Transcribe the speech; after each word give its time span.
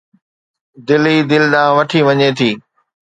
دل 0.87 1.03
ئي 1.09 1.17
دل 1.31 1.43
ڏانهن 1.53 1.73
وٺي 1.77 1.99
وڃي 2.07 2.29
ٿي 2.37 2.51